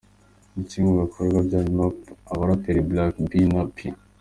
Iki 0.47 0.55
ni 0.55 0.63
kimwe 0.69 0.89
mu 0.93 1.01
bikorwa 1.05 1.39
bya 1.47 1.59
nyuma 1.65 1.85
abaraperi 2.31 2.87
Black-B 2.89 3.31
na 3.53 3.63
P. 3.73 3.75